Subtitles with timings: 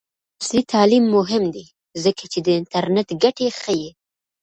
[0.41, 1.65] عصري تعلیم مهم دی
[2.03, 3.89] ځکه چې د انټرنټ ګټې ښيي.